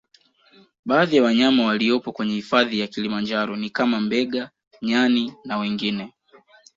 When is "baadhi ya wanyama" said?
0.85-1.65